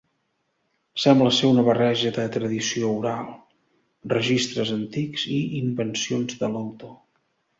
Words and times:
Sembla 1.01 1.33
ser 1.39 1.49
una 1.51 1.65
barreja 1.67 2.11
de 2.15 2.23
tradició 2.37 2.89
oral, 3.01 3.29
registres 4.15 4.73
antics 4.77 5.27
i 5.35 5.39
invencions 5.61 6.41
de 6.43 6.53
l'autor. 6.57 6.97